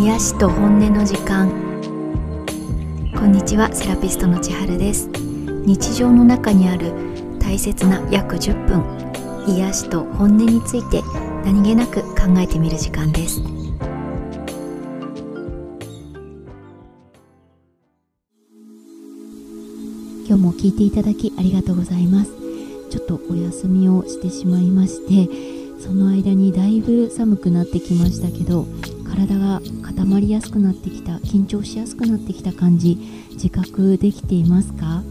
[0.00, 1.50] 癒しと本音の時間。
[3.14, 5.10] こんにちはセラピストの千春です。
[5.66, 6.94] 日常の中にある
[7.38, 8.82] 大切な約10分
[9.46, 11.02] 癒しと本音について
[11.44, 13.40] 何気なく考えてみる時間です。
[20.26, 22.30] 今日も聞いていただきありがとうございます。
[22.88, 25.28] ちょっとお休みをしてしまいまして
[25.78, 28.66] その間にだいぶ寒くなってきましたけど
[29.26, 32.96] 体が固まりやすくなってきた緊張しやすくなってきた感じ
[33.32, 35.02] 自覚できていますか？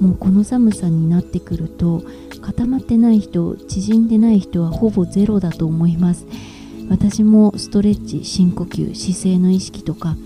[0.00, 2.02] もうこの寒さになってくると
[2.42, 6.26] 固まってない人縮んでない人はほぼゼロだと思います。
[6.90, 10.16] 私もストレッチ深呼吸姿勢の意識とか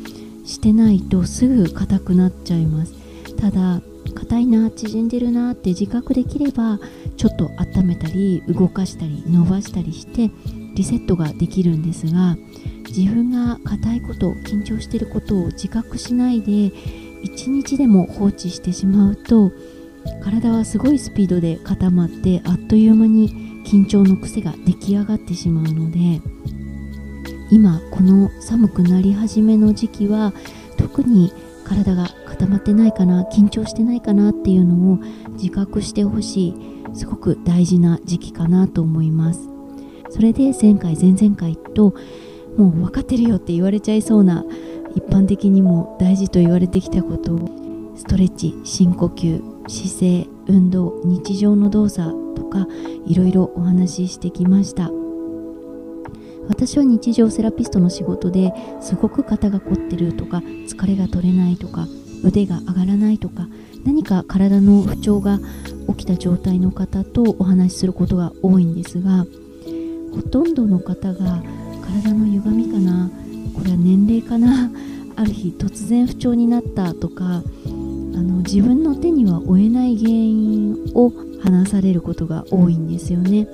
[0.45, 2.95] してないとすぐ硬くなっちゃいます。
[3.37, 3.81] ただ
[4.15, 6.79] 硬いな縮んでるなって自覚できれば
[7.17, 10.31] ちょっと温めたり動かしたり伸ばしたりして
[10.75, 12.37] リセットができるんですが
[12.97, 16.73] 自分が硬いこと緊張していることを自覚しないで
[17.23, 19.51] 一日でも放置してしまうと
[20.23, 26.21] 体はすごいスピードで固まってあっという間に緊張の癖が出来上がってしまうので
[27.51, 30.33] 今この寒くなり始めの時期は
[30.77, 31.33] 特に
[31.65, 34.97] 体が固まってないかな緊張してないかなっていうのを
[35.33, 36.55] 自覚してほしい
[36.95, 39.53] すごく大事な時期かなと思います。
[40.13, 41.95] それで前回前々回と
[42.57, 44.45] もう分かってるよって言われちゃいそうな
[44.95, 52.67] 一般的にも大事と言われてきたことをストレッチ深呼吸姿勢運動日常の動作とか
[53.07, 54.91] いろいろお話ししてきました。
[56.49, 61.87] 私は日常セラピストの仕事ですごく肩が凝ってるとか疲れが取れないとか
[62.25, 63.49] 腕が上がらないとか
[63.85, 65.39] 何か体の不調が
[65.89, 69.25] 起きた状態の方とお話しすることが多いんですが
[70.15, 71.43] ほとんどの方が
[72.01, 73.11] 体の歪みかな？
[73.55, 74.71] これは年齢かな？
[75.17, 81.13] ある日突然不調になったとかあの自分の手には負えない原因を
[81.43, 83.47] 話されることが多いんですよね。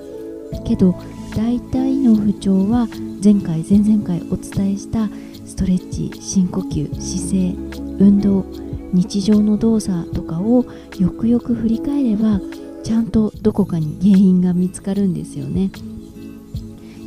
[0.65, 0.95] けど
[1.35, 2.87] 大体の不調は
[3.23, 5.09] 前回前々回お伝えした
[5.45, 7.55] ストレッチ深呼吸姿勢
[8.03, 8.45] 運動
[8.93, 10.65] 日常の動作とかを
[10.97, 12.39] よくよく振り返れば
[12.83, 15.69] ちゃんとどこかに原因が見つかるんですよね。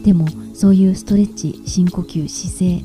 [0.04, 0.26] でも
[0.62, 2.84] そういうストレッチ深呼吸姿勢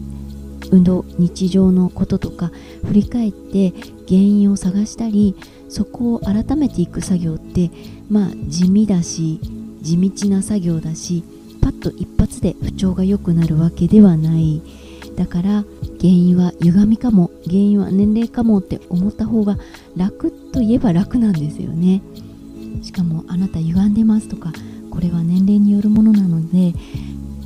[0.76, 2.50] 運動日常のこととか
[2.88, 3.70] 振り返って
[4.08, 5.36] 原因を探したり
[5.70, 7.70] そこを改めていく作業って
[8.10, 9.40] まあ地味だし
[9.84, 11.24] 地道な作業だし
[11.62, 14.60] パッと一発で不調が良くなるわけではない。
[15.16, 15.64] だから
[16.00, 19.56] 原因は歪みかも原因は年齢かもって思った方が
[19.96, 22.02] 楽といえば楽なんですよね。
[22.82, 24.52] しかもあなた歪んでますとか
[24.90, 26.74] これは年齢によるものなので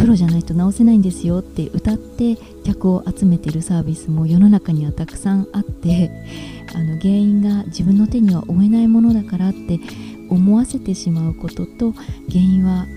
[0.01, 2.35] プロじゃないと直せないんですよって歌って
[2.65, 6.09] 客を集めてるサービスも世の中にはたくさんあって
[6.73, 9.79] あの原因が自分の手には負えないものだからって
[10.27, 12.87] 思わせてしまうことと原因は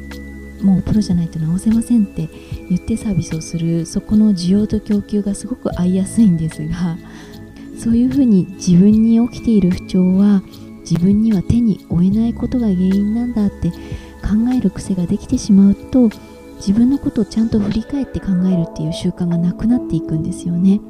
[0.62, 2.30] もうプロじゃないと直せませんって
[2.70, 6.96] 言ってサービスをするそこの需要と供給がすごく合いやすいんですが
[7.78, 10.42] そういうふうに自分に起きている不調は
[10.90, 13.70] 自分には手に負えないことが原因なんだって
[14.22, 16.08] 考える癖ができてしまうと
[16.66, 20.80] 自分のことをちゃんと振り返って考えるっていう習慣がなくなっていくんですよね。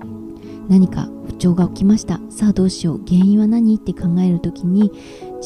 [0.68, 2.20] 何か不調が起きました。
[2.30, 3.00] さあどうしよう。
[3.04, 3.74] 原因は何？
[3.74, 4.92] って考える時に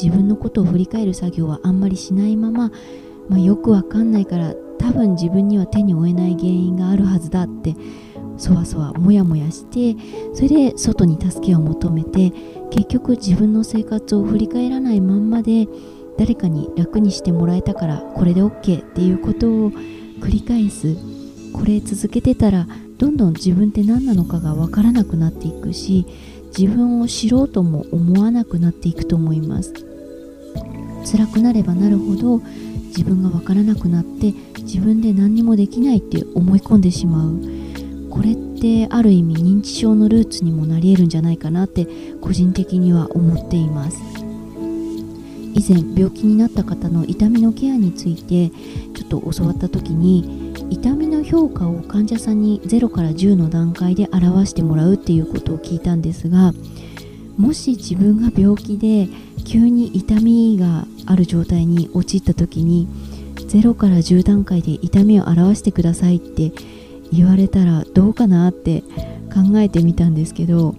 [0.01, 2.71] 自分のことを振り返る作業はあんまりしないまま、
[3.31, 7.75] まあ、よくわかんないから多分自分には手に負えない原因があるはずだって
[8.37, 9.97] そわそわモヤモヤして
[10.35, 12.33] それで外に助けを求めて
[12.71, 15.67] 結局自分の生活を振り返らないまんまで
[16.19, 19.73] 誰かに楽にしてもらえたからこれで OK っていうことを
[20.21, 20.97] 繰り返す。
[21.53, 22.67] これ続けてたら
[22.99, 26.07] どんどん自分って何なのかが分からなくなっていくし
[26.57, 29.73] 自分を知ろうとも思わなくなっていくと思います。
[31.11, 32.43] 辛くなればなるほど
[32.89, 37.41] 自分が分からなくなって自分で何にもできないって思い込んでしまう。
[38.11, 41.87] これってある意味認知症のルーツにもなり得るんじゃないかなって
[42.21, 44.28] 個人的には思っています。
[45.55, 48.51] 以前病気になった方の痛みのケアについて
[48.95, 56.53] ちょっと教わった時に痛みの評価を患者さんに0から10の段階で表してもらうっていうことを聞いたんですが
[57.37, 59.09] もし自分が病気で
[59.45, 62.89] 急に痛みがある状態に陥った時に
[63.37, 66.53] 0から10段階で痛みを表してくださいって
[67.13, 68.83] 言われたらどうかなって
[69.33, 70.75] 考えてみたんですけど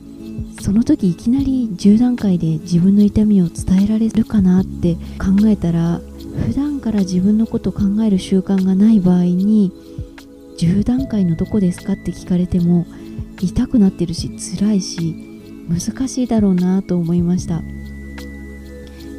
[0.61, 6.01] その時いきなり10段階で自分の痛みを伝えられるかなって考えたら
[6.47, 9.71] 普段から自分のこと考える習慣がない場合に
[10.57, 12.85] 10段階のどこですかって聞かれても
[13.41, 15.15] 痛くなってるし辛いし
[15.69, 17.61] 難しいだろうなと思いました。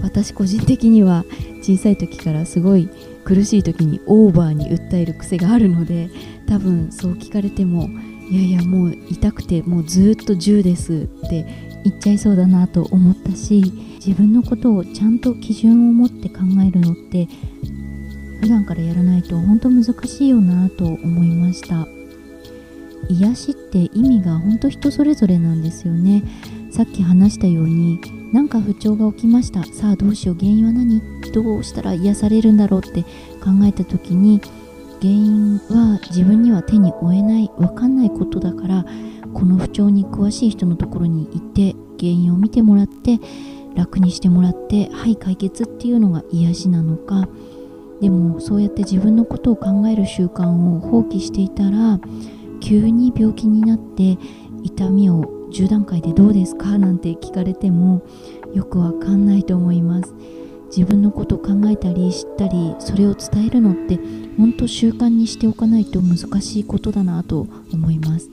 [0.03, 1.25] 私個人的には
[1.63, 2.89] 小さい時からすごい
[3.25, 6.11] 苦しい時にオーバーに訴える癖があるので
[6.49, 7.89] 多分そう聞かれても
[8.31, 11.45] いやいやもう痛くてもうずっと10ですって
[11.85, 13.61] 言っちゃいそうだなと思ったし
[13.97, 17.29] 自分のことをちゃんと基準を持って考えるのって
[18.41, 21.87] 普段からやらないと本当難しいよなと思いました。
[23.09, 26.23] 癒しって意味が本当人それぞれなんですよね。
[26.71, 28.01] さっき話したように
[28.33, 29.65] なんか不調が起きました。
[29.65, 31.03] さあどうしよう原因は何？
[31.33, 33.09] どうしたら癒されるんだろうって考
[33.65, 34.41] えた時に
[35.01, 38.85] 原因は自分には手に負えない分かんないことだから
[39.33, 43.19] この不調に詳しい人のところに行って原因を見てもらって
[43.75, 47.29] 楽にしてもらってはい解決っていうのが癒しなのか。
[48.01, 52.01] でもそうやって自分のことを考える習慣を放棄していたら
[52.61, 54.17] 急に病気になって
[54.63, 56.79] 痛みを10段階でどうですか？
[56.79, 58.03] なんて聞かれても
[58.55, 60.15] よくわかんないと思います。
[60.77, 63.99] 自分のことを考えたり知ったりそれを伝えるのって
[64.39, 68.29] 本当習慣にしておかないと難しいことだなと思います。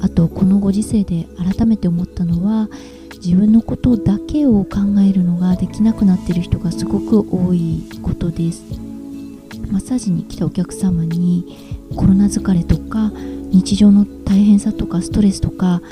[0.00, 2.68] あとこのご時世で改めて思ったのは
[3.16, 4.78] 自分のことだけを考
[5.08, 8.62] えるのができなくなってる人がすごく多いことです。
[9.70, 13.10] マッサージに来たお客様にコロナ疲れとか
[13.50, 15.82] 日常の大変さとかストレスとか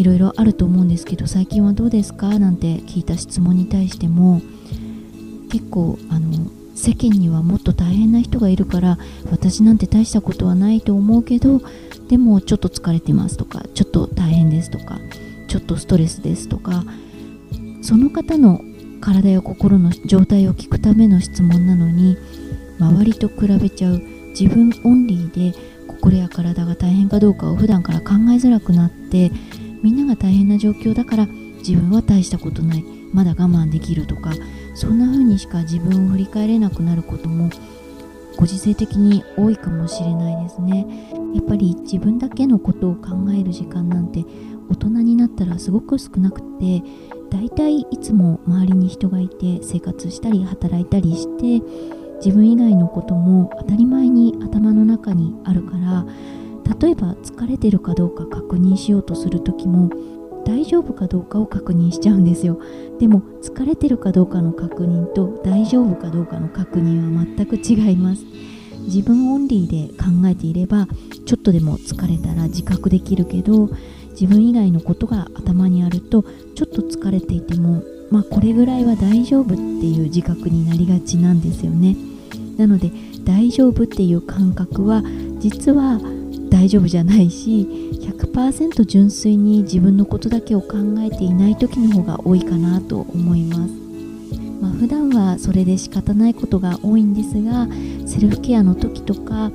[0.00, 2.38] いろいろあると思うんですけど最近はどうですか？
[2.38, 4.40] なんて聞いた質問に対しても
[5.52, 8.96] 結構あの世間にはもっと大変な人がいるから
[9.30, 11.60] 私なんて大したことはないと思うけど
[12.08, 14.98] でもちょっと疲れてますとかちょっと大変ですとか
[15.48, 16.82] ちょっとストレスですとか
[17.82, 18.62] その方の
[19.02, 22.16] 体や心の状態を聞くための質問なのに
[22.78, 23.98] 周りと比べちゃう
[24.30, 29.30] 自分オンリーで心や体が大変かどうかを普段から考えづらくなって
[29.82, 31.26] みんなが大変な状況だから
[31.58, 32.84] 自分は大したことない。
[33.12, 34.32] まだ我慢できるとか
[34.74, 37.50] そんな風にしか自分を振り返れなくなることも
[38.36, 40.86] ご時世的に多いかもしれないですね。
[41.34, 44.24] やっぱり自分だけのことを考える時間なんて
[44.70, 46.82] 大人になったらすごく少なくて
[47.30, 51.64] だいたいいつも周りに人がいて生活したり働いたりして
[52.24, 56.06] 自分以外のことも当たり前に頭の中にあるから
[56.78, 59.90] 例えば疲れてるかどうか確認しようとする時も
[60.44, 62.60] 大丈夫かどうかを確認しちゃうんですよ。
[62.98, 68.24] でも疲れてるかどうかの確認と大丈夫かどうかの確認は全く違います。
[68.86, 70.88] 自分オンリーで考えていれば
[71.26, 73.68] ちょっとでも疲れたら自覚できるけど
[74.12, 76.24] 自分以外のことが頭にあると
[76.54, 81.96] ちょっと疲れていてもまあこれぐらいは大丈夫っていう自覚になりがちなんですよね。
[82.56, 82.90] なので
[83.24, 85.02] 大丈夫っていう感覚は
[85.38, 86.00] 実は
[86.60, 87.66] 大丈夫じゃないし
[88.02, 93.72] 100%純粋に自分のことだけを考えていない時の方が多いかなと思います。
[94.60, 97.66] まあ、普段はそれで仕方ないことが多いんですが
[98.06, 99.50] セルフケアの時とか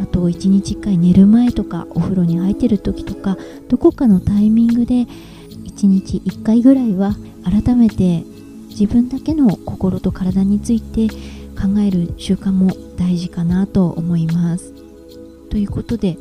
[0.00, 3.36] あと1日1回寝る前とかお風呂に入ってる時とか
[3.68, 8.24] どこかのタイミングで1日1回ぐらいは改めて
[8.70, 11.08] 自分だけの心と体について
[11.54, 14.72] 考える習慣も大事かなと思います。
[15.50, 16.16] ということで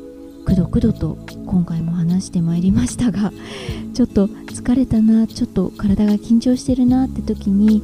[0.46, 3.34] くどくどと今回も話してまいりましたが
[3.94, 7.82] ちょっと疲れたなちょっと体が緊張してるなって時に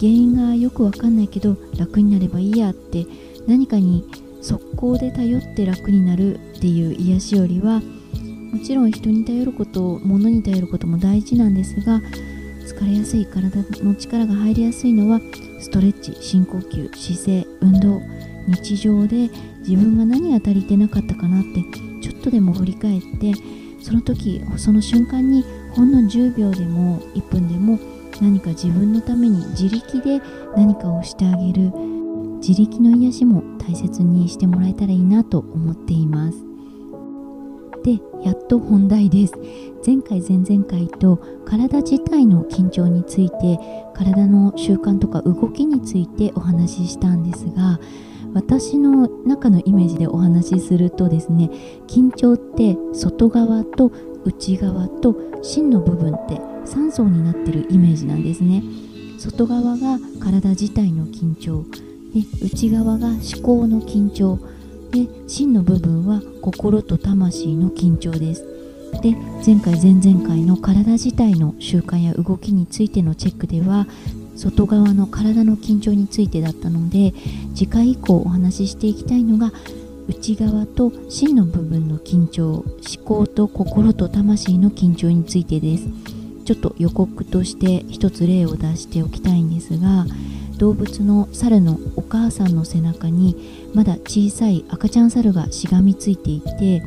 [0.00, 3.06] 原因がよくわかんないけど楽になればいいやって
[3.46, 4.04] 何かに
[4.42, 7.80] 速攻で頼って楽になるっていう癒しよりは
[8.52, 12.00] もちろん人に頼ること物に頼ることも大事なんですが
[12.66, 15.20] 疲れやすい体の力が入りやすいのは
[15.60, 18.00] ストレッチ深呼吸姿勢運動
[18.48, 19.28] 日常で
[19.66, 21.89] 自分が何が足りてなかったかなって
[22.20, 23.32] ちょっとでも振り返って
[23.80, 27.78] その時その瞬間にほんの10秒でも1分でも
[28.20, 30.20] 何か自分のために自力で
[30.54, 31.72] 何かをしてあげる
[32.46, 36.38] 自力の癒しも大切にしてもらえたらいいなと思っています。
[37.84, 39.32] でやっと本題です。
[39.86, 43.58] 前回前々回と体自体の緊張について
[43.94, 47.80] 体の習慣とか動きについてお話ししたんですが
[48.34, 51.50] 私の中のイメージでお話しするとですね
[51.86, 53.92] 緊張って外側と
[54.24, 56.34] 内側と芯の部分って
[56.66, 58.62] 3層になってるイメージなんですね。
[59.18, 61.64] 外側が体自体の緊張。
[62.12, 64.38] で内側が思考の緊張。
[64.90, 68.44] で芯の部分は心と魂の緊張です。
[69.02, 73.86] で前回前々回の体自体の習慣や動きについてのチェックでは
[74.40, 77.12] 外側の体の緊張についてだったので
[77.54, 79.52] 次回以降お話ししていきたいのが
[80.08, 82.64] 内側と芯の部分の緊張思
[83.04, 85.84] 考と心と魂の緊張についてです。
[86.46, 90.06] ちょっと予告として一つ例を出しておきたいんですが
[90.56, 96.82] 動物の猿のお母さんの背中にまだ小さい赤ちゃん猿がしがみついていて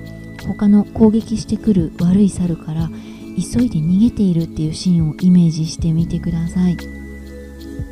[0.46, 2.90] 他の攻撃してくる悪い猿から
[3.38, 6.78] 急いで逃げているっていうシーンをイメージしてみてください。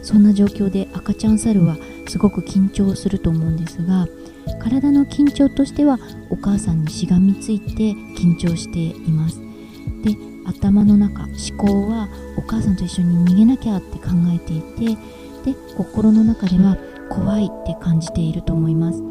[0.01, 1.77] そんな状況で赤ちゃん猿は
[2.07, 4.07] すごく緊張すると思うんですが
[4.59, 9.39] 体の緊張としてはお母さんにしがみついて緊張しています。
[10.03, 14.97] で頭の中思考はお母さんと一緒に逃げなきゃって考えていて
[15.45, 16.77] で心の中では
[17.09, 19.03] 怖いって感じていると思います。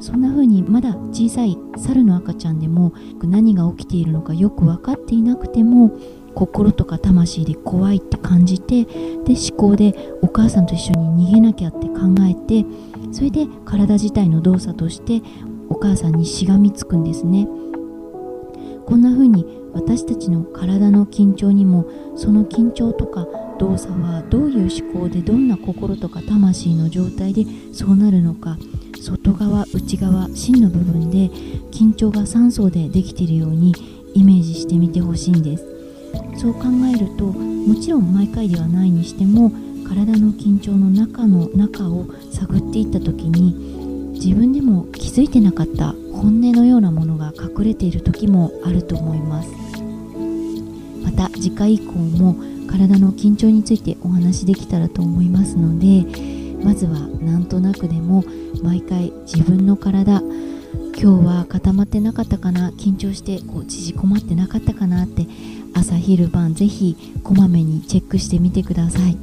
[0.00, 5.90] そんな風にまだ小さい猿の赤ちゃんでも何が起きているのかよく分かっていなくても
[6.38, 8.90] 心とか魂で怖いって感じてで
[9.34, 9.92] 思考で
[10.22, 12.64] お母さんと一緒に逃げなきゃって考えて
[13.10, 15.20] それで体自体の動作として
[15.68, 17.48] お母さんにしがみつくんですね。
[18.86, 23.26] こんな風に私たちの体の緊張にもその緊張とか
[23.58, 28.56] 動作はどういう思考でどんな心とか魂の状態でそうなるのか
[28.98, 31.28] 外側内側芯の部分で
[31.70, 33.74] 緊張が3層でできているように
[34.14, 35.77] イメージしてみてほしいんです。
[36.36, 39.50] そう考えるともちろん毎回ではないにしても
[39.88, 49.48] 体の緊張の中の中を探っていった時に自分でも気づいてなかった本音のようなものが隠れている時もあると思います。
[51.04, 52.36] また次回以降も
[52.68, 56.04] 体の緊張についてお話しできたらと思いますので
[56.62, 58.24] まずはなんとなくでも
[58.62, 60.20] 毎回自分の体
[61.00, 65.26] 今日は固まってなかったかな緊張してこう縮こまってなかったかなって
[65.78, 69.16] 朝昼晩ぜひこまめにチェックしてみてください。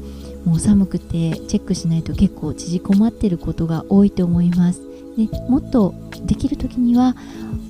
[0.46, 4.82] もう寒くてチェックしないと結構縮こまってることが多いと思います。
[5.18, 5.94] でもっと
[6.26, 7.16] できる時には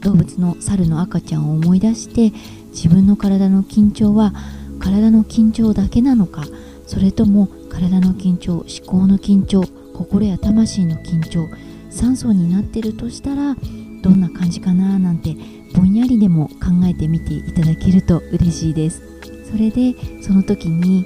[0.01, 2.31] 動物の猿の赤ちゃんを思い出して
[2.71, 4.33] 自分の体の緊張は
[4.79, 6.43] 体の緊張だけなのか
[6.85, 9.63] それとも体の緊張思考の緊張
[9.93, 11.47] 心や魂の緊張
[11.91, 13.55] 3層になってるとしたら
[14.01, 15.35] どんな感じかななんて
[15.75, 16.55] ぼんやりでも考
[16.85, 19.03] えてみていただけると嬉しいです。
[19.51, 21.05] それでその時に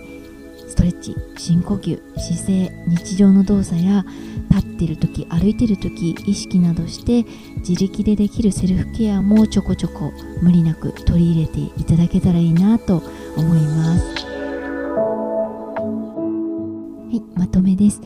[0.67, 4.05] ストレッチ深呼吸姿勢日常の動作や
[4.51, 7.25] 立ってる時歩いてる時意識などして
[7.57, 13.03] 自力でできるセルフケアもちょこちょこ無理なく取り入れていただけたらいいなと
[13.35, 14.29] 思います。
[17.09, 18.01] はいまとめです。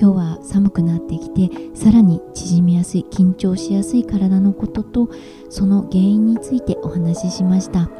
[0.00, 5.10] 今日は寒くなってきてさらに縮みやすい緊張しやすい体のことと
[5.50, 7.90] その原因についてお話ししました。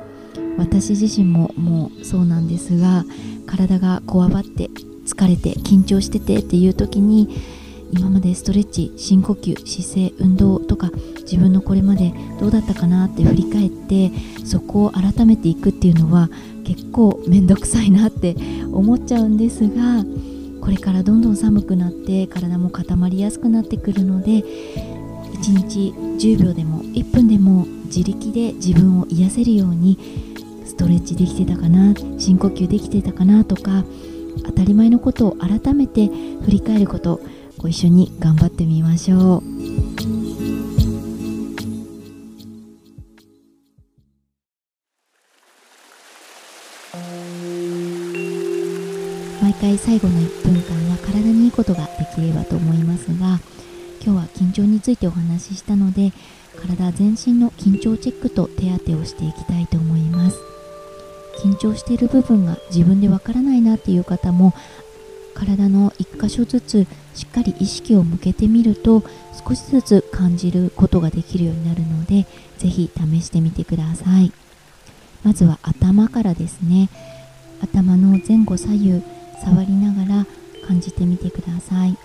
[0.58, 3.04] 私自身ももうそうなんですが
[3.46, 4.70] 体がこわばって
[5.06, 7.28] 疲れて緊張しててっていう時に
[7.92, 10.90] 今までストレッチ深呼吸姿勢運動とか
[11.22, 14.10] 自分のこれまでどうだったかなって振り返って
[14.44, 16.28] そこを改めていくっていうのは
[16.64, 18.36] 結構めんどくさいなって
[18.72, 20.04] 思っちゃうんですが
[20.68, 24.42] これからどんどん寒くなって体も固まりやすくなってくるので1
[25.66, 29.98] 日10秒でも1分でも自力で自分を癒せるように
[30.66, 33.82] ストレッチできてたかな深呼吸できてたかなとか
[34.44, 36.08] 当たり前のことを改めて
[36.44, 37.22] 振り返ること
[37.56, 39.57] ご一緒に頑張ってみましょう。
[49.68, 53.38] 毎回最後の1分間は体にいいことができればと思いますが
[54.02, 56.10] 今日は緊張についてお話ししたので
[56.58, 60.38] 体全身の緊張チェックと手当てをしていきたいと思います。
[61.44, 64.54] 緊張している部分が自分でわからないなっていう方も
[65.34, 69.04] 体の1箇所ずつしっかり意識を向けてみると
[69.46, 74.32] 少しずつ感じることができるようになるのでぜひ試してみてください。
[75.24, 76.88] まずは頭からですね。
[77.60, 79.02] 頭の前後左右
[79.44, 80.26] 触りながら
[80.66, 81.96] 感じてみてください。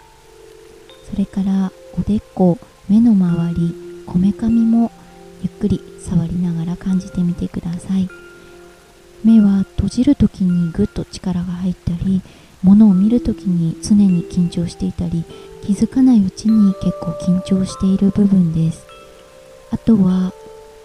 [1.10, 2.58] それからおでこ
[2.90, 3.76] 目の周り
[4.06, 4.92] こめかみも
[5.42, 8.10] ゆっくり触りながら感じてみてください。
[9.24, 12.22] 目は閉じる時にぐっと力が入ったり
[12.62, 15.24] 物を見る時に常に緊張していたり
[15.62, 18.86] 気づかないうちに結構緊張している部分です。
[19.72, 20.34] あとは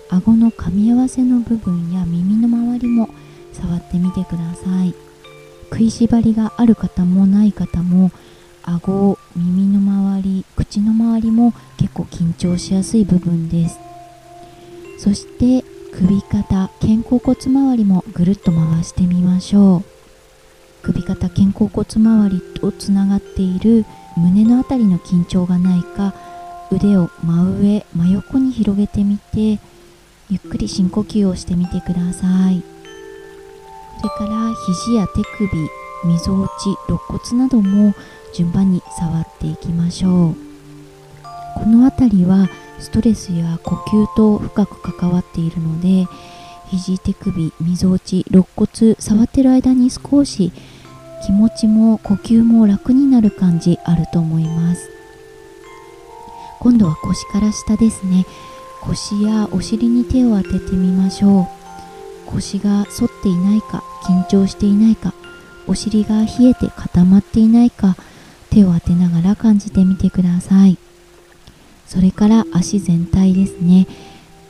[0.08, 3.08] 顎の噛み合わせの部分や耳の周りも
[3.52, 5.07] 触ってみてください。
[5.70, 8.10] 食いしばりがある方もない方も
[8.62, 13.78] 顎耳の周り口の周りも結構緊張しやすい部分です。
[14.98, 19.84] そして首肩肩甲骨周りもぐるっと回してみましょう。
[20.82, 23.84] 首肩肩甲骨周りとつながっている
[24.16, 26.14] 胸のあたりの緊張がないか
[26.70, 29.60] 腕を真上真横に広げてみて
[30.30, 32.77] ゆっくり深呼吸をしてみてください。
[34.00, 35.50] それから肘や手首
[36.04, 37.94] みぞおち肋骨なども
[38.32, 40.36] 順番に触っていきましょう。
[41.54, 46.06] この辺りはストレスや呼吸と深く関わっているので
[46.68, 50.52] 肘手首みぞおち肋骨触ってる間に少し
[51.26, 54.88] 気持ちも呼吸も楽になる感じあると思います。
[56.60, 58.24] 今度は腰から下ですね。
[58.80, 61.57] 腰やお尻に手を当ててみましょう。
[62.32, 65.14] 腰が反っていないか緊張していないか
[65.66, 67.96] お尻が冷えて固まっていないか
[68.50, 70.78] 手を当てながら感じてみてください。
[71.86, 73.86] それから足全体ですね。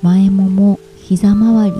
[0.02, 1.74] 前もも膝周り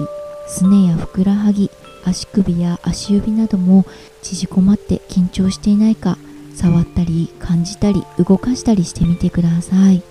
[0.49, 1.71] すねやふくらはぎ
[2.05, 3.85] 足首や足指なども
[4.23, 6.17] 縮こまって緊張していないか
[6.55, 10.03] 触ったり感じたり動かしたりしてみてください。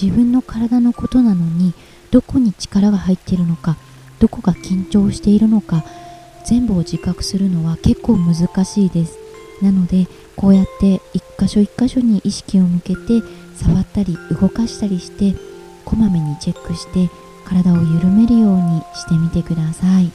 [0.00, 1.74] 自分の体のことなのに
[2.10, 3.76] どこに力が入っているのか
[4.18, 5.84] どこが緊張しているのか
[6.44, 8.34] 全部を自覚するのは結構難
[8.64, 9.18] しいです。
[9.62, 10.06] なので
[10.36, 13.22] こうやって一箇所一箇所に意識を向けて
[13.56, 15.34] 触ったり動かしたりして
[15.84, 17.10] こまめにチェックして
[17.44, 20.12] 体を緩めるようにしてみてください。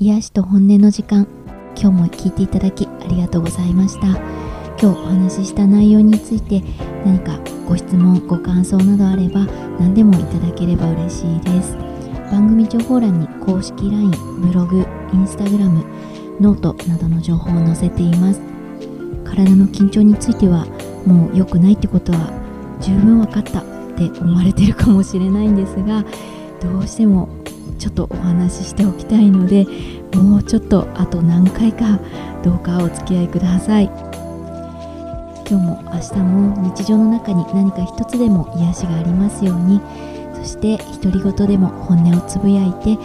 [0.00, 1.37] 癒しと本音の時間。
[1.80, 4.08] 今日も聞いていただきありがとうございました。
[4.08, 6.60] 今日お話しした内容について
[7.04, 9.46] 何かご質問ご感想などあれば
[9.78, 11.76] 何でもいただければ嬉しいです。
[12.32, 15.84] 番組情報欄に公式 LINE ブログインスタグラム
[16.40, 18.40] ノートなどの情報を載せています。
[19.24, 20.66] 体の緊張については
[21.06, 22.32] もう良くないってことは
[22.80, 23.62] 十分分かったっ
[23.96, 26.04] て思われてるかもしれないんですが
[26.60, 27.28] どうしても
[27.78, 29.66] ちょっとお話ししておきたいので
[30.14, 32.00] もうちょっとあと何回か
[32.42, 39.80] どうかお付き合いください今日も明日も日常の中に何か一つでも癒しがありますように
[40.34, 42.98] そして独り言でも本音をつぶやいて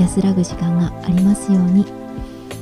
[0.00, 1.84] 安らぐ時間がありますように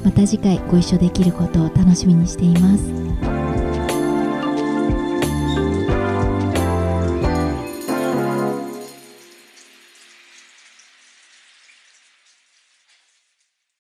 [0.05, 3.34] また次回ご一緒できることを楽しみにしています。